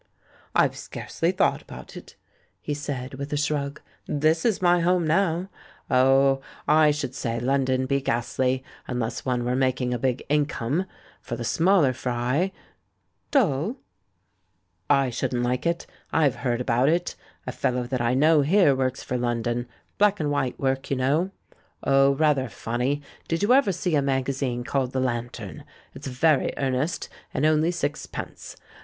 [0.55, 2.15] "I've scarcely thought about it,"
[2.59, 5.51] he said, with a shrug; "this is my home now.
[5.91, 10.87] Oh, I should say London'd be ghastly— unless one were mak ing a big income.
[11.21, 12.51] For the smaller fry"
[13.29, 15.87] "Dull?" 300 THE MAN WHO UNDERSTOOD WOMEN "I shouldn't like it.
[16.11, 17.15] I've heard about it.
[17.45, 19.67] A fellow that I know here works for London—
[19.99, 21.29] black and white work, you know.
[21.83, 23.03] Oh, rather funny!
[23.27, 25.63] Did you ever see a magazine called The Lantern?
[25.93, 28.57] It's very earnest— and only sixpence.